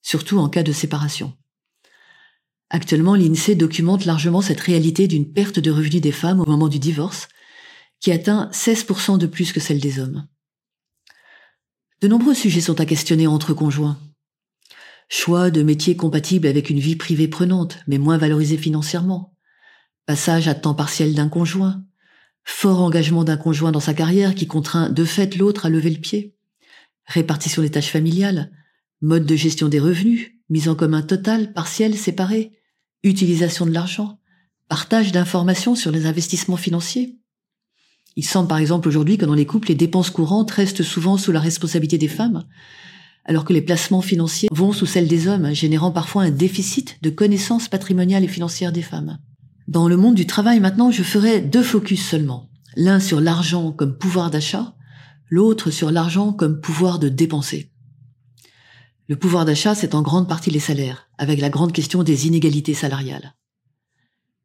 surtout 0.03 0.39
en 0.39 0.49
cas 0.49 0.63
de 0.63 0.73
séparation. 0.73 1.37
Actuellement, 2.71 3.17
l'INSEE 3.17 3.57
documente 3.57 4.05
largement 4.05 4.41
cette 4.41 4.61
réalité 4.61 5.09
d'une 5.09 5.33
perte 5.33 5.59
de 5.59 5.71
revenus 5.71 6.01
des 6.01 6.13
femmes 6.13 6.41
au 6.41 6.47
moment 6.47 6.69
du 6.69 6.79
divorce, 6.79 7.29
qui 7.99 8.13
atteint 8.13 8.49
16% 8.53 9.19
de 9.19 9.27
plus 9.27 9.53
que 9.53 9.61
celle 9.61 9.81
des 9.81 9.99
hommes. 9.99 10.27
De 12.01 12.09
nombreux 12.09 12.35
sujets 12.35 12.63
sont 12.63 12.81
à 12.81 12.87
questionner 12.87 13.27
entre 13.27 13.53
conjoints. 13.53 13.99
Choix 15.09 15.51
de 15.51 15.63
métiers 15.63 15.97
compatibles 15.97 16.47
avec 16.47 16.71
une 16.71 16.79
vie 16.79 16.97
privée 16.97 17.29
prenante, 17.29 17.79
mais 17.89 17.99
moins 17.99 18.17
valorisée 18.17 18.57
financièrement. 18.57 19.37
Passage 20.11 20.49
à 20.49 20.57
temps 20.57 20.75
partiel 20.75 21.15
d'un 21.15 21.29
conjoint. 21.29 21.85
Fort 22.43 22.83
engagement 22.83 23.23
d'un 23.23 23.37
conjoint 23.37 23.71
dans 23.71 23.79
sa 23.79 23.95
carrière 23.95 24.35
qui 24.35 24.49
contraint 24.49 24.91
de 24.91 25.05
fait 25.05 25.37
l'autre 25.37 25.67
à 25.67 25.69
lever 25.69 25.91
le 25.91 26.01
pied. 26.01 26.35
Répartition 27.07 27.63
des 27.63 27.71
tâches 27.71 27.93
familiales. 27.93 28.51
Mode 29.03 29.25
de 29.25 29.37
gestion 29.37 29.69
des 29.69 29.79
revenus. 29.79 30.33
Mise 30.49 30.69
en 30.69 30.75
commun 30.75 31.03
total, 31.03 31.53
partiel, 31.53 31.97
séparé. 31.97 32.59
Utilisation 33.05 33.67
de 33.67 33.71
l'argent. 33.71 34.19
Partage 34.67 35.13
d'informations 35.13 35.77
sur 35.77 35.93
les 35.93 36.07
investissements 36.07 36.57
financiers. 36.57 37.17
Il 38.17 38.25
semble 38.25 38.49
par 38.49 38.59
exemple 38.59 38.89
aujourd'hui 38.89 39.17
que 39.17 39.27
dans 39.27 39.35
les 39.35 39.47
couples, 39.47 39.69
les 39.69 39.77
dépenses 39.77 40.11
courantes 40.11 40.51
restent 40.51 40.83
souvent 40.83 41.19
sous 41.19 41.31
la 41.31 41.39
responsabilité 41.39 41.99
des 41.99 42.09
femmes, 42.09 42.49
alors 43.27 43.45
que 43.45 43.53
les 43.53 43.63
placements 43.63 44.03
financiers 44.03 44.49
vont 44.51 44.73
sous 44.73 44.87
celle 44.87 45.07
des 45.07 45.29
hommes, 45.29 45.55
générant 45.55 45.93
parfois 45.93 46.25
un 46.25 46.31
déficit 46.31 46.99
de 47.01 47.11
connaissances 47.11 47.69
patrimoniales 47.69 48.25
et 48.25 48.29
financières 48.29 48.73
des 48.73 48.83
femmes. 48.83 49.21
Dans 49.71 49.87
le 49.87 49.97
monde 49.97 50.17
du 50.17 50.27
travail 50.27 50.59
maintenant, 50.59 50.91
je 50.91 51.05
ferai 51.05 51.41
deux 51.41 51.63
focus 51.63 52.05
seulement. 52.05 52.51
L'un 52.75 52.99
sur 52.99 53.21
l'argent 53.21 53.71
comme 53.71 53.97
pouvoir 53.97 54.33
d'achat, 54.33 54.75
l'autre 55.29 55.71
sur 55.71 55.93
l'argent 55.93 56.33
comme 56.33 56.61
pouvoir 56.61 56.99
de 56.99 57.09
dépenser. 57.09 57.71
Le 59.07 59.15
pouvoir 59.15 59.45
d'achat, 59.45 59.77
c'est 59.77 59.95
en 59.95 60.03
grande 60.03 60.29
partie 60.29 60.51
les 60.51 60.59
salaires, 60.59 61.09
avec 61.19 61.41
la 61.41 61.51
grande 61.51 61.73
question 61.73 62.03
des 62.03 62.27
inégalités 62.27 62.75
salariales. 62.75 63.37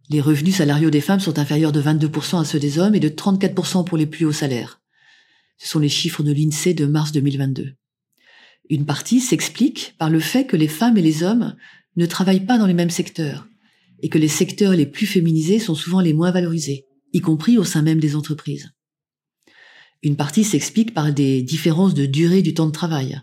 Les 0.10 0.22
revenus 0.22 0.58
salariaux 0.58 0.92
des 0.92 1.02
femmes 1.02 1.20
sont 1.20 1.40
inférieurs 1.40 1.72
de 1.72 1.82
22% 1.82 2.42
à 2.42 2.46
ceux 2.46 2.60
des 2.60 2.78
hommes 2.78 2.94
et 2.94 3.00
de 3.00 3.10
34% 3.10 3.84
pour 3.84 3.98
les 3.98 4.06
plus 4.06 4.26
hauts 4.26 4.32
salaires. 4.32 4.80
Ce 5.58 5.68
sont 5.68 5.80
les 5.80 5.90
chiffres 5.90 6.22
de 6.22 6.34
l'INSEE 6.34 6.76
de 6.76 6.86
mars 6.86 7.12
2022. 7.12 7.74
Une 8.70 8.86
partie 8.86 9.22
s'explique 9.22 9.96
par 9.98 10.12
le 10.12 10.20
fait 10.20 10.46
que 10.46 10.56
les 10.56 10.68
femmes 10.68 11.00
et 11.00 11.02
les 11.02 11.24
hommes 11.24 11.56
ne 11.96 12.06
travaillent 12.06 12.46
pas 12.46 12.60
dans 12.60 12.68
les 12.68 12.76
mêmes 12.76 12.92
secteurs 12.92 13.48
et 14.02 14.10
que 14.10 14.18
les 14.18 14.28
secteurs 14.28 14.74
les 14.74 14.86
plus 14.86 15.08
féminisés 15.08 15.60
sont 15.60 15.76
souvent 15.76 16.02
les 16.02 16.14
moins 16.14 16.32
valorisés, 16.32 16.86
y 17.14 17.22
compris 17.22 17.58
au 17.58 17.64
sein 17.64 17.82
même 17.82 18.00
des 18.00 18.16
entreprises. 18.16 18.72
Une 20.04 20.16
partie 20.16 20.44
s'explique 20.44 20.94
par 20.94 21.12
des 21.14 21.42
différences 21.42 21.94
de 21.94 22.06
durée 22.06 22.42
du 22.42 22.54
temps 22.54 22.68
de 22.68 22.72
travail, 22.72 23.20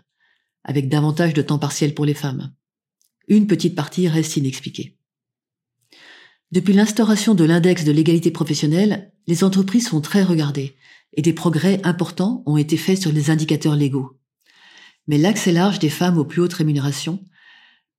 avec 0.63 0.89
davantage 0.89 1.33
de 1.33 1.41
temps 1.41 1.59
partiel 1.59 1.93
pour 1.93 2.05
les 2.05 2.13
femmes. 2.13 2.53
Une 3.27 3.47
petite 3.47 3.75
partie 3.75 4.07
reste 4.07 4.37
inexpliquée. 4.37 4.97
Depuis 6.51 6.73
l'instauration 6.73 7.35
de 7.35 7.43
l'index 7.43 7.83
de 7.83 7.91
l'égalité 7.91 8.31
professionnelle, 8.31 9.13
les 9.27 9.43
entreprises 9.43 9.87
sont 9.87 10.01
très 10.01 10.23
regardées 10.23 10.75
et 11.13 11.21
des 11.21 11.33
progrès 11.33 11.79
importants 11.83 12.43
ont 12.45 12.57
été 12.57 12.77
faits 12.77 13.01
sur 13.01 13.11
les 13.11 13.29
indicateurs 13.29 13.75
légaux. 13.75 14.19
Mais 15.07 15.17
l'accès 15.17 15.51
large 15.51 15.79
des 15.79 15.89
femmes 15.89 16.17
aux 16.17 16.25
plus 16.25 16.41
hautes 16.41 16.53
rémunérations 16.53 17.23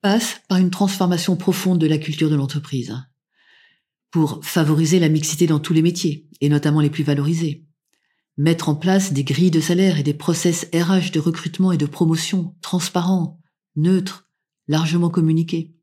passe 0.05 0.43
par 0.49 0.59
une 0.59 0.69
transformation 0.69 1.35
profonde 1.35 1.79
de 1.79 1.87
la 1.87 1.97
culture 1.97 2.29
de 2.29 2.37
l'entreprise 2.37 2.95
pour 4.11 4.45
favoriser 4.45 5.01
la 5.01 5.09
mixité 5.09 5.47
dans 5.47 5.61
tous 5.61 5.73
les 5.73 5.81
métiers, 5.81 6.29
et 6.43 6.51
notamment 6.51 6.83
les 6.83 6.91
plus 6.91 7.05
valorisés. 7.05 7.65
Mettre 8.37 8.69
en 8.69 8.75
place 8.75 9.15
des 9.15 9.25
grilles 9.25 9.51
de 9.51 9.63
salaire 9.63 9.99
et 9.99 10.03
des 10.03 10.13
process 10.13 10.69
RH 10.75 11.11
de 11.11 11.21
recrutement 11.21 11.73
et 11.73 11.79
de 11.79 11.87
promotion 11.87 12.55
transparents, 12.61 13.41
neutres, 13.77 14.29
largement 14.69 15.09
communiqués. 15.09 15.75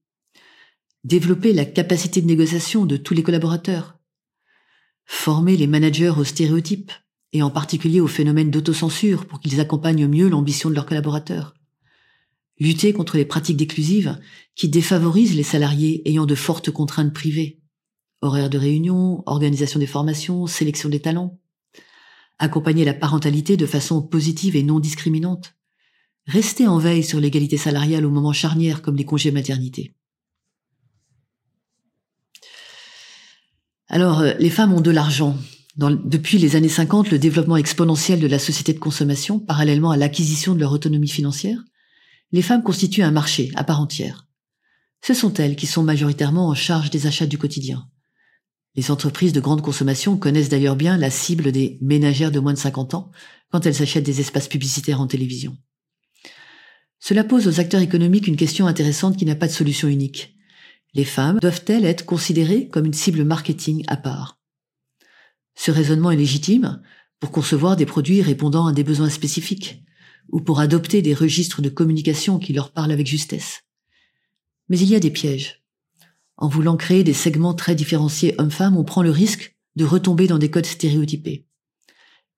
Développer 1.04 1.52
la 1.52 1.66
capacité 1.66 2.22
de 2.22 2.28
négociation 2.28 2.86
de 2.86 2.98
tous 2.98 3.16
les 3.16 3.24
collaborateurs, 3.24 3.98
former 5.04 5.58
les 5.58 5.66
managers 5.66 6.14
aux 6.16 6.26
stéréotypes, 6.26 6.92
et 7.34 7.42
en 7.42 7.50
particulier 7.50 8.00
au 8.02 8.08
phénomène 8.08 8.52
d'autocensure 8.52 9.26
pour 9.26 9.40
qu'ils 9.40 9.60
accompagnent 9.60 10.06
mieux 10.06 10.30
l'ambition 10.30 10.70
de 10.70 10.76
leurs 10.76 10.86
collaborateurs, 10.86 11.56
lutter 12.62 12.94
contre 12.94 13.18
les 13.18 13.26
pratiques 13.26 13.58
déclusives 13.58 14.20
qui 14.56 14.70
défavorisent 14.70 15.36
les 15.36 15.42
salariés 15.42 16.08
ayant 16.08 16.28
de 16.28 16.36
fortes 16.36 16.70
contraintes 16.70 17.12
privées, 17.12 17.60
horaires 18.22 18.52
de 18.52 18.60
réunion, 18.60 19.24
organisation 19.26 19.80
des 19.80 19.88
formations, 19.88 20.46
sélection 20.46 20.88
des 20.88 21.00
talents, 21.00 21.40
accompagner 22.38 22.86
la 22.86 22.94
parentalité 22.94 23.58
de 23.58 23.66
façon 23.66 24.04
positive 24.04 24.56
et 24.56 24.62
non 24.62 24.80
discriminante, 24.80 25.56
rester 26.28 26.68
en 26.68 26.78
veille 26.78 27.04
sur 27.04 27.20
l'égalité 27.20 27.58
salariale 27.58 28.06
au 28.06 28.12
moment 28.12 28.32
charnière 28.32 28.84
comme 28.84 28.96
les 28.96 29.06
congés 29.06 29.32
maternité. 29.32 29.96
Alors, 33.88 34.20
euh, 34.20 34.34
les 34.38 34.52
femmes 34.52 34.74
ont 34.74 34.82
de 34.82 34.92
l'argent. 34.92 35.36
depuis 35.78 36.38
les 36.38 36.56
années 36.56 36.70
50, 36.70 37.10
le 37.10 37.18
développement 37.18 37.58
exponentiel 37.58 38.20
de 38.20 38.28
la 38.28 38.38
société 38.38 38.72
de 38.72 38.80
consommation, 38.80 39.40
parallèlement 39.40 39.90
à 39.90 39.98
l'acquisition 39.98 40.54
de 40.54 40.60
leur 40.60 40.74
autonomie 40.74 41.10
financière, 41.10 41.64
les 42.32 42.42
femmes 42.42 42.64
constituent 42.64 43.04
un 43.04 43.12
marché 43.12 43.52
à 43.56 43.64
part 43.64 43.82
entière. 43.82 44.28
Ce 45.02 45.14
sont 45.14 45.34
elles 45.34 45.56
qui 45.56 45.68
sont 45.68 45.84
majoritairement 45.84 46.48
en 46.48 46.56
charge 46.56 46.90
des 46.90 47.08
achats 47.08 47.26
du 47.26 47.38
quotidien. 47.38 47.88
Les 48.76 48.90
entreprises 48.92 49.34
de 49.34 49.42
grande 49.42 49.62
consommation 49.62 50.18
connaissent 50.18 50.50
d'ailleurs 50.50 50.78
bien 50.78 50.98
la 50.98 51.10
cible 51.10 51.52
des 51.52 51.78
ménagères 51.82 52.32
de 52.32 52.40
moins 52.40 52.54
de 52.54 52.58
50 52.58 52.94
ans 52.94 53.12
quand 53.52 53.66
elles 53.66 53.82
achètent 53.82 54.06
des 54.06 54.22
espaces 54.22 54.48
publicitaires 54.48 55.02
en 55.02 55.08
télévision. 55.08 55.58
Cela 57.00 57.24
pose 57.24 57.48
aux 57.48 57.60
acteurs 57.60 57.82
économiques 57.82 58.28
une 58.28 58.38
question 58.38 58.68
intéressante 58.68 59.18
qui 59.18 59.26
n'a 59.26 59.36
pas 59.36 59.48
de 59.48 59.52
solution 59.52 59.88
unique. 59.88 60.38
Les 60.94 61.04
femmes 61.04 61.40
doivent-elles 61.40 61.86
être 61.86 62.06
considérées 62.06 62.70
comme 62.70 62.86
une 62.86 62.94
cible 62.94 63.26
marketing 63.26 63.84
à 63.88 63.98
part? 63.98 64.40
Ce 65.56 65.72
raisonnement 65.72 66.12
est 66.12 66.18
légitime 66.18 66.82
pour 67.20 67.32
concevoir 67.32 67.76
des 67.76 67.86
produits 67.86 68.22
répondant 68.22 68.68
à 68.68 68.74
des 68.74 68.84
besoins 68.84 69.10
spécifiques 69.10 69.84
ou 70.32 70.42
pour 70.42 70.60
adopter 70.60 71.02
des 71.02 71.14
registres 71.14 71.62
de 71.62 71.70
communication 71.70 72.40
qui 72.40 72.54
leur 72.54 72.72
parlent 72.72 72.92
avec 72.92 73.08
justesse. 73.08 73.64
Mais 74.70 74.80
il 74.80 74.90
y 74.90 74.96
a 74.96 75.00
des 75.00 75.12
pièges. 75.12 75.64
En 76.38 76.48
voulant 76.48 76.78
créer 76.78 77.04
des 77.04 77.14
segments 77.14 77.54
très 77.54 77.76
différenciés 77.76 78.36
hommes-femmes, 78.38 78.78
on 78.78 78.84
prend 78.84 79.04
le 79.04 79.12
risque 79.12 79.56
de 79.76 79.86
retomber 79.86 80.28
dans 80.28 80.40
des 80.40 80.50
codes 80.50 80.66
stéréotypés. 80.66 81.46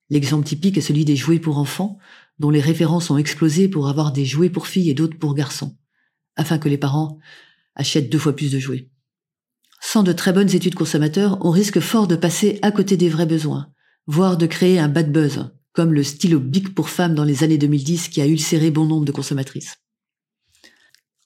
L'exemple 0.09 0.45
typique 0.45 0.77
est 0.77 0.81
celui 0.81 1.05
des 1.05 1.15
jouets 1.15 1.39
pour 1.39 1.57
enfants, 1.57 1.97
dont 2.39 2.49
les 2.49 2.59
références 2.59 3.09
ont 3.09 3.17
explosé 3.17 3.69
pour 3.69 3.87
avoir 3.87 4.11
des 4.11 4.25
jouets 4.25 4.49
pour 4.49 4.67
filles 4.67 4.89
et 4.89 4.93
d'autres 4.93 5.17
pour 5.17 5.33
garçons, 5.33 5.77
afin 6.35 6.57
que 6.57 6.69
les 6.69 6.77
parents 6.77 7.19
achètent 7.75 8.09
deux 8.09 8.19
fois 8.19 8.35
plus 8.35 8.51
de 8.51 8.59
jouets. 8.59 8.89
Sans 9.81 10.03
de 10.03 10.13
très 10.13 10.33
bonnes 10.33 10.53
études 10.53 10.75
consommateurs, 10.75 11.37
on 11.41 11.51
risque 11.51 11.79
fort 11.79 12.07
de 12.07 12.15
passer 12.15 12.59
à 12.61 12.71
côté 12.71 12.97
des 12.97 13.09
vrais 13.09 13.25
besoins, 13.25 13.71
voire 14.07 14.37
de 14.37 14.45
créer 14.45 14.79
un 14.79 14.87
bad 14.87 15.11
buzz, 15.11 15.51
comme 15.73 15.93
le 15.93 16.03
stylo 16.03 16.39
Bic 16.39 16.73
pour 16.73 16.89
femmes 16.89 17.15
dans 17.15 17.23
les 17.23 17.43
années 17.43 17.57
2010 17.57 18.09
qui 18.09 18.21
a 18.21 18.27
ulcéré 18.27 18.71
bon 18.71 18.85
nombre 18.85 19.05
de 19.05 19.11
consommatrices. 19.11 19.77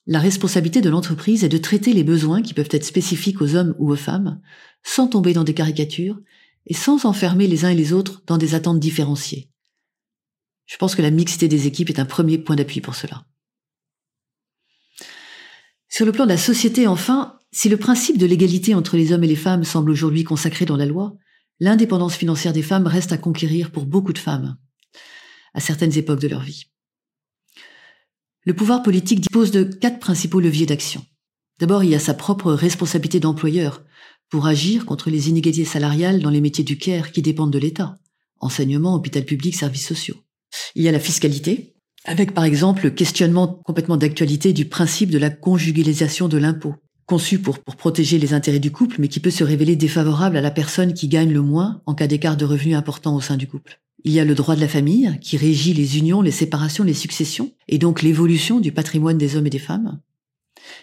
La 0.05 0.19
responsabilité 0.19 0.79
de 0.79 0.89
l'entreprise 0.89 1.43
est 1.43 1.49
de 1.49 1.57
traiter 1.57 1.91
les 1.91 2.05
besoins 2.05 2.41
qui 2.41 2.53
peuvent 2.53 2.69
être 2.71 2.85
spécifiques 2.85 3.41
aux 3.41 3.55
hommes 3.55 3.75
ou 3.77 3.91
aux 3.91 3.97
femmes, 3.97 4.39
sans 4.83 5.07
tomber 5.07 5.33
dans 5.33 5.43
des 5.43 5.53
caricatures 5.53 6.17
et 6.65 6.73
sans 6.73 7.05
enfermer 7.05 7.47
les 7.47 7.65
uns 7.65 7.69
et 7.69 7.75
les 7.75 7.91
autres 7.91 8.23
dans 8.25 8.37
des 8.37 8.55
attentes 8.55 8.79
différenciées. 8.79 9.49
Je 10.65 10.77
pense 10.77 10.95
que 10.95 11.01
la 11.01 11.11
mixité 11.11 11.49
des 11.49 11.67
équipes 11.67 11.89
est 11.89 11.99
un 11.99 12.05
premier 12.05 12.37
point 12.37 12.55
d'appui 12.55 12.79
pour 12.79 12.95
cela. 12.95 13.25
Sur 15.89 16.05
le 16.05 16.11
plan 16.11 16.25
de 16.25 16.29
la 16.29 16.37
société, 16.37 16.87
enfin, 16.87 17.37
si 17.51 17.69
le 17.69 17.77
principe 17.77 18.17
de 18.17 18.25
l'égalité 18.25 18.75
entre 18.75 18.97
les 18.97 19.11
hommes 19.11 19.23
et 19.23 19.27
les 19.27 19.35
femmes 19.35 19.63
semble 19.63 19.91
aujourd'hui 19.91 20.23
consacré 20.23 20.65
dans 20.65 20.77
la 20.77 20.85
loi, 20.85 21.15
l'indépendance 21.59 22.15
financière 22.15 22.53
des 22.53 22.61
femmes 22.61 22.87
reste 22.87 23.11
à 23.11 23.17
conquérir 23.17 23.71
pour 23.71 23.85
beaucoup 23.85 24.13
de 24.13 24.19
femmes, 24.19 24.57
à 25.53 25.59
certaines 25.59 25.97
époques 25.97 26.21
de 26.21 26.27
leur 26.27 26.41
vie. 26.41 26.65
Le 28.43 28.53
pouvoir 28.53 28.83
politique 28.83 29.19
dispose 29.19 29.51
de 29.51 29.63
quatre 29.63 29.99
principaux 29.99 30.39
leviers 30.39 30.65
d'action. 30.65 31.05
D'abord, 31.59 31.83
il 31.83 31.89
y 31.89 31.95
a 31.95 31.99
sa 31.99 32.13
propre 32.13 32.53
responsabilité 32.53 33.19
d'employeur 33.19 33.83
pour 34.29 34.47
agir 34.47 34.85
contre 34.85 35.09
les 35.09 35.29
inégalités 35.29 35.65
salariales 35.65 36.21
dans 36.21 36.29
les 36.29 36.41
métiers 36.41 36.63
du 36.63 36.77
care 36.77 37.11
qui 37.11 37.21
dépendent 37.21 37.51
de 37.51 37.59
l'État, 37.59 37.97
enseignement, 38.39 38.95
hôpital 38.95 39.25
public, 39.25 39.55
services 39.55 39.87
sociaux. 39.87 40.17
Il 40.75 40.83
y 40.83 40.87
a 40.87 40.91
la 40.91 40.99
fiscalité, 40.99 41.75
avec 42.05 42.33
par 42.33 42.45
exemple 42.45 42.83
le 42.83 42.91
questionnement 42.91 43.47
complètement 43.65 43.97
d'actualité 43.97 44.53
du 44.53 44.65
principe 44.65 45.09
de 45.09 45.17
la 45.17 45.29
conjugalisation 45.29 46.27
de 46.27 46.37
l'impôt, 46.37 46.75
conçu 47.07 47.39
pour, 47.39 47.59
protéger 47.59 48.19
les 48.19 48.33
intérêts 48.33 48.59
du 48.59 48.71
couple, 48.71 48.97
mais 48.99 49.07
qui 49.07 49.19
peut 49.19 49.31
se 49.31 49.43
révéler 49.43 49.75
défavorable 49.75 50.37
à 50.37 50.41
la 50.41 50.51
personne 50.51 50.93
qui 50.93 51.07
gagne 51.07 51.31
le 51.31 51.41
moins 51.41 51.81
en 51.85 51.95
cas 51.95 52.05
d'écart 52.05 52.37
de 52.37 52.45
revenus 52.45 52.75
important 52.75 53.15
au 53.15 53.21
sein 53.21 53.37
du 53.37 53.47
couple. 53.47 53.79
Il 54.03 54.11
y 54.11 54.19
a 54.19 54.25
le 54.25 54.35
droit 54.35 54.55
de 54.55 54.61
la 54.61 54.67
famille, 54.67 55.17
qui 55.21 55.37
régit 55.37 55.73
les 55.73 55.97
unions, 55.97 56.21
les 56.21 56.31
séparations, 56.31 56.83
les 56.83 56.93
successions, 56.93 57.51
et 57.67 57.77
donc 57.77 58.01
l'évolution 58.01 58.59
du 58.59 58.71
patrimoine 58.71 59.17
des 59.17 59.35
hommes 59.35 59.47
et 59.47 59.51
des 59.51 59.57
femmes. 59.57 59.99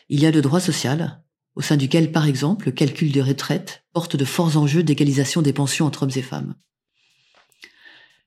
Il 0.09 0.21
y 0.21 0.26
a 0.26 0.31
le 0.31 0.40
droit 0.40 0.61
social, 0.61 1.23
au 1.57 1.61
sein 1.61 1.76
duquel, 1.76 2.11
par 2.11 2.26
exemple, 2.26 2.66
le 2.66 2.73
calcul 2.73 3.12
des 3.12 3.23
retraites 3.23 3.85
porte 3.93 4.16
de 4.16 4.25
forts 4.25 4.57
enjeux 4.57 4.83
d'égalisation 4.83 5.43
des 5.43 5.52
pensions 5.52 5.87
entre 5.87 6.02
hommes 6.04 6.11
et 6.16 6.23
femmes. 6.23 6.54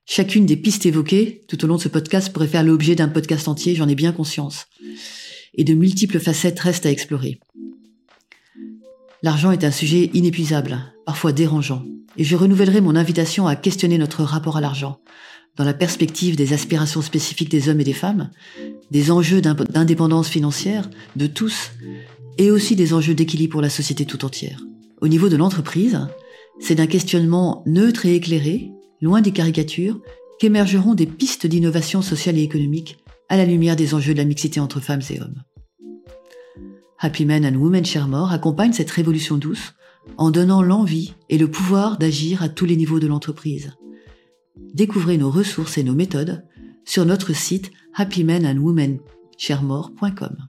Chacune 0.06 0.46
des 0.46 0.56
pistes 0.56 0.86
évoquées 0.86 1.42
tout 1.48 1.62
au 1.64 1.68
long 1.68 1.76
de 1.76 1.82
ce 1.82 1.88
podcast 1.88 2.32
pourrait 2.32 2.46
faire 2.46 2.62
l'objet 2.62 2.94
d'un 2.94 3.08
podcast 3.08 3.48
entier, 3.48 3.74
j'en 3.74 3.88
ai 3.88 3.94
bien 3.94 4.12
conscience. 4.12 4.66
Et 5.54 5.64
de 5.64 5.74
multiples 5.74 6.20
facettes 6.20 6.60
restent 6.60 6.86
à 6.86 6.90
explorer. 6.90 7.40
L'argent 9.22 9.50
est 9.50 9.64
un 9.64 9.72
sujet 9.72 10.10
inépuisable, 10.14 10.78
parfois 11.04 11.32
dérangeant, 11.32 11.82
et 12.16 12.22
je 12.22 12.36
renouvellerai 12.36 12.80
mon 12.80 12.94
invitation 12.94 13.48
à 13.48 13.56
questionner 13.56 13.98
notre 13.98 14.22
rapport 14.22 14.56
à 14.56 14.60
l'argent, 14.60 15.00
dans 15.56 15.64
la 15.64 15.74
perspective 15.74 16.36
des 16.36 16.52
aspirations 16.52 17.02
spécifiques 17.02 17.50
des 17.50 17.68
hommes 17.68 17.80
et 17.80 17.84
des 17.84 17.92
femmes, 17.92 18.30
des 18.92 19.10
enjeux 19.10 19.40
d'indépendance 19.40 20.28
financière 20.28 20.88
de 21.16 21.26
tous, 21.26 21.72
et 22.38 22.52
aussi 22.52 22.76
des 22.76 22.94
enjeux 22.94 23.14
d'équilibre 23.14 23.52
pour 23.52 23.62
la 23.62 23.70
société 23.70 24.06
tout 24.06 24.24
entière. 24.24 24.60
Au 25.00 25.08
niveau 25.08 25.28
de 25.28 25.36
l'entreprise, 25.36 25.98
c'est 26.60 26.76
d'un 26.76 26.86
questionnement 26.86 27.64
neutre 27.66 28.06
et 28.06 28.14
éclairé, 28.14 28.70
loin 29.00 29.20
des 29.20 29.32
caricatures, 29.32 30.00
qu'émergeront 30.38 30.94
des 30.94 31.06
pistes 31.06 31.48
d'innovation 31.48 32.02
sociale 32.02 32.38
et 32.38 32.42
économique 32.42 32.98
à 33.28 33.36
la 33.36 33.44
lumière 33.44 33.74
des 33.74 33.94
enjeux 33.94 34.12
de 34.12 34.18
la 34.18 34.24
mixité 34.24 34.60
entre 34.60 34.78
femmes 34.78 35.02
et 35.10 35.20
hommes. 35.20 35.42
Happy 36.98 37.24
Men 37.24 37.46
and 37.46 37.56
Women 37.56 37.84
Sharemore 37.84 38.32
accompagne 38.32 38.72
cette 38.72 38.90
révolution 38.90 39.36
douce 39.36 39.74
en 40.16 40.30
donnant 40.30 40.62
l'envie 40.62 41.12
et 41.28 41.36
le 41.38 41.50
pouvoir 41.50 41.98
d'agir 41.98 42.42
à 42.42 42.48
tous 42.48 42.64
les 42.64 42.76
niveaux 42.76 42.98
de 42.98 43.06
l'entreprise. 43.06 43.76
Découvrez 44.74 45.18
nos 45.18 45.30
ressources 45.30 45.78
et 45.78 45.84
nos 45.84 45.94
méthodes 45.94 46.44
sur 46.84 47.04
notre 47.04 47.32
site 47.34 47.70
happymenandwomensharemore.com. 47.94 50.48